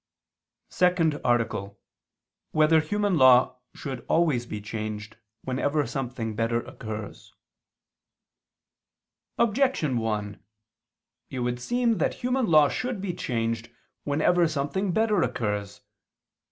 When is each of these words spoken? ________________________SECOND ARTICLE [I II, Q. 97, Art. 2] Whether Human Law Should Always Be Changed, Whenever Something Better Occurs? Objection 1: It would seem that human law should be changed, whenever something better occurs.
________________________SECOND 0.73 1.21
ARTICLE 1.23 1.61
[I 1.61 1.67
II, 1.67 1.69
Q. 1.69 1.77
97, 1.77 1.77
Art. 1.77 2.49
2] 2.53 2.57
Whether 2.75 2.79
Human 2.83 3.17
Law 3.19 3.57
Should 3.75 4.05
Always 4.07 4.45
Be 4.47 4.59
Changed, 4.59 5.17
Whenever 5.43 5.85
Something 5.85 6.35
Better 6.35 6.59
Occurs? 6.61 7.35
Objection 9.37 9.99
1: 9.99 10.41
It 11.29 11.39
would 11.41 11.59
seem 11.59 11.99
that 11.99 12.15
human 12.15 12.47
law 12.47 12.67
should 12.67 12.99
be 12.99 13.13
changed, 13.13 13.69
whenever 14.03 14.47
something 14.47 14.91
better 14.91 15.21
occurs. 15.21 15.81